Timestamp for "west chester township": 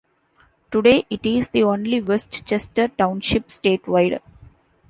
2.01-3.49